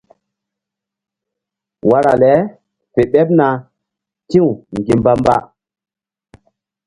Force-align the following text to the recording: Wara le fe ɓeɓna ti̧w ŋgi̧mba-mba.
Wara 1.89 2.13
le 2.21 2.31
fe 2.93 3.01
ɓeɓna 3.11 3.47
ti̧w 4.29 4.45
ŋgi̧mba-mba. 4.79 5.35